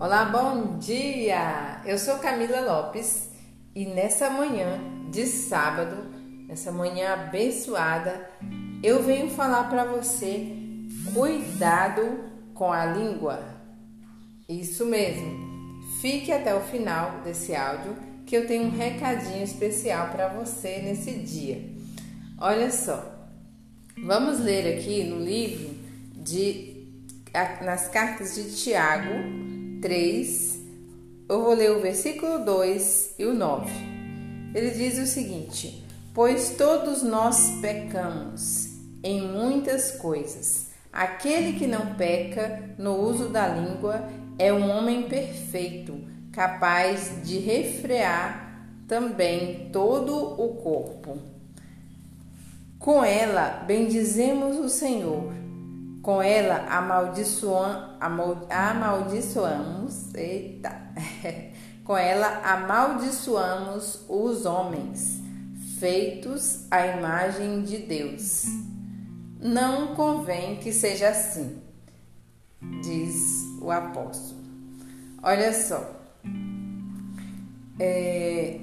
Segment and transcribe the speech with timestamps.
[0.00, 1.82] Olá, bom dia!
[1.84, 3.30] Eu sou Camila Lopes
[3.74, 4.78] e nessa manhã
[5.10, 5.96] de sábado,
[6.46, 8.30] nessa manhã abençoada,
[8.80, 10.56] eu venho falar para você
[11.12, 13.42] cuidado com a língua.
[14.48, 15.82] Isso mesmo.
[16.00, 21.10] Fique até o final desse áudio que eu tenho um recadinho especial para você nesse
[21.14, 21.60] dia.
[22.38, 23.04] Olha só.
[24.00, 25.74] Vamos ler aqui no livro
[26.14, 26.86] de
[27.62, 30.58] nas cartas de Tiago, 3,
[31.28, 33.70] eu vou ler o versículo 2 e o 9.
[34.54, 38.70] Ele diz o seguinte: Pois todos nós pecamos
[39.04, 40.68] em muitas coisas.
[40.92, 46.00] Aquele que não peca no uso da língua é um homem perfeito,
[46.32, 51.18] capaz de refrear também todo o corpo.
[52.78, 55.32] Com ela bendizemos o Senhor
[56.08, 57.98] com ela amaldiçoam,
[58.48, 60.74] amaldiçoamos, eita,
[61.84, 65.20] com ela amaldiçoamos os homens,
[65.78, 68.46] feitos à imagem de Deus.
[69.38, 71.60] Não convém que seja assim,
[72.82, 74.40] diz o apóstolo.
[75.22, 75.94] Olha só,
[77.78, 78.60] é,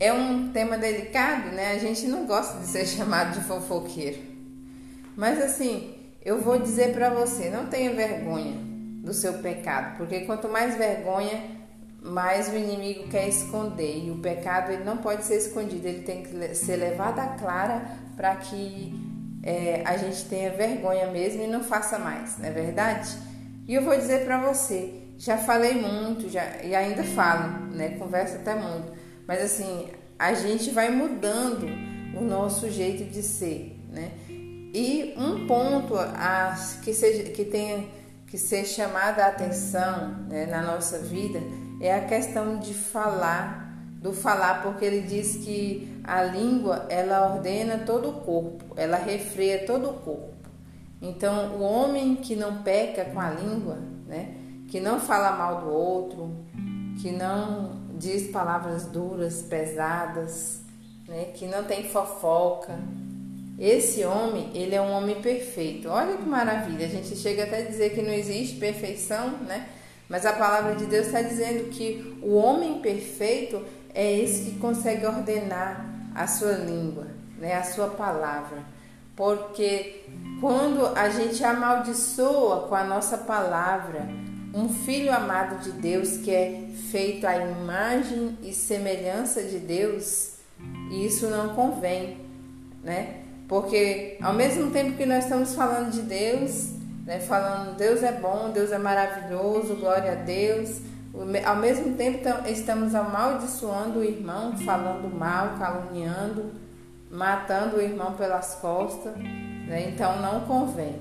[0.00, 1.74] é um tema delicado, né?
[1.74, 4.18] A gente não gosta de ser chamado de fofoqueiro,
[5.16, 8.54] mas assim, eu vou dizer para você, não tenha vergonha
[9.02, 11.42] do seu pecado, porque quanto mais vergonha,
[12.02, 14.04] mais o inimigo quer esconder.
[14.04, 17.82] E o pecado ele não pode ser escondido, ele tem que ser levado à clara
[18.16, 18.94] para que
[19.42, 23.16] é, a gente tenha vergonha mesmo e não faça mais, não é verdade?
[23.66, 27.96] E eu vou dizer para você, já falei muito, já e ainda falo, né?
[27.98, 28.92] Converso até muito,
[29.26, 31.66] mas assim a gente vai mudando
[32.14, 34.10] o nosso jeito de ser, né?
[34.72, 37.84] E um ponto a, que, seja, que tenha
[38.26, 41.40] que ser chamada a atenção né, na nossa vida
[41.80, 47.78] é a questão de falar, do falar, porque ele diz que a língua ela ordena
[47.78, 50.34] todo o corpo, ela refreia todo o corpo.
[51.02, 54.34] Então, o homem que não peca com a língua, né,
[54.68, 56.44] que não fala mal do outro,
[57.00, 60.60] que não diz palavras duras, pesadas,
[61.08, 62.78] né, que não tem fofoca,
[63.60, 65.90] esse homem, ele é um homem perfeito.
[65.90, 66.86] Olha que maravilha.
[66.86, 69.68] A gente chega até a dizer que não existe perfeição, né?
[70.08, 73.62] Mas a palavra de Deus está dizendo que o homem perfeito
[73.94, 75.84] é esse que consegue ordenar
[76.14, 77.54] a sua língua, né?
[77.54, 78.64] A sua palavra.
[79.14, 80.04] Porque
[80.40, 84.08] quando a gente amaldiçoa com a nossa palavra
[84.54, 90.36] um filho amado de Deus que é feito à imagem e semelhança de Deus,
[90.90, 92.16] isso não convém,
[92.82, 93.29] né?
[93.50, 96.70] Porque ao mesmo tempo que nós estamos falando de Deus,
[97.04, 100.80] né, falando Deus é bom, Deus é maravilhoso, glória a Deus,
[101.44, 106.52] ao mesmo tempo estamos amaldiçoando o irmão, falando mal, caluniando,
[107.10, 109.16] matando o irmão pelas costas.
[109.16, 109.90] Né?
[109.92, 111.00] Então não convém.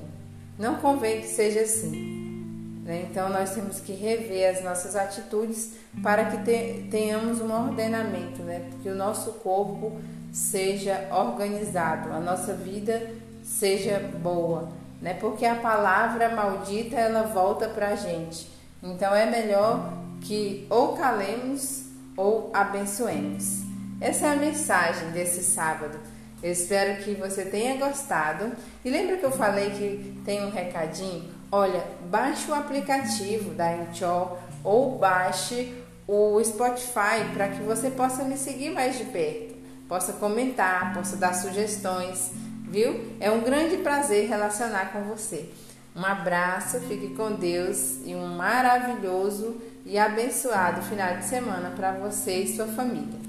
[0.57, 2.81] Não convém que seja assim.
[2.83, 3.05] Né?
[3.07, 8.67] Então nós temos que rever as nossas atitudes para que tenhamos um ordenamento, né?
[8.71, 10.01] porque o nosso corpo
[10.31, 13.11] seja organizado, a nossa vida
[13.43, 14.69] seja boa,
[15.01, 15.15] né?
[15.15, 18.47] Porque a palavra maldita ela volta para a gente.
[18.81, 21.85] Então é melhor que ou calemos
[22.15, 23.63] ou abençoemos.
[23.99, 25.99] Essa é a mensagem desse sábado.
[26.41, 28.53] Eu espero que você tenha gostado.
[28.83, 31.29] E lembra que eu falei que tem um recadinho?
[31.51, 35.73] Olha, baixe o aplicativo da Anchor ou baixe
[36.07, 39.58] o Spotify para que você possa me seguir mais de perto
[39.89, 42.31] possa comentar, possa dar sugestões,
[42.69, 43.17] viu?
[43.19, 45.49] É um grande prazer relacionar com você.
[45.95, 52.43] Um abraço, fique com Deus e um maravilhoso e abençoado final de semana para você
[52.43, 53.28] e sua família.